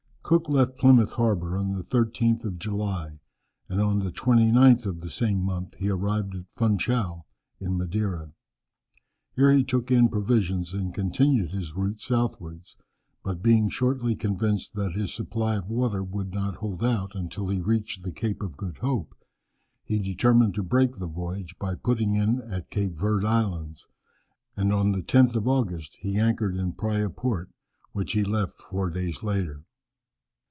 [0.23, 3.19] Cook left Plymouth harbour on the 13th of July,
[3.67, 7.25] and on the 29th of the same month he arrived at Funchal,
[7.59, 8.31] in Madeira.
[9.35, 12.77] Here he took in provisions, and continued his route southwards.
[13.25, 17.59] But being shortly convinced that his supply of water would not hold out until he
[17.59, 19.13] reached the Cape of Good Hope,
[19.83, 23.85] he determined to break the voyage by putting in at Cape Verd Islands,
[24.55, 27.49] and on the 10th of August he anchored in Praya Port,
[27.91, 29.65] which he left four days later.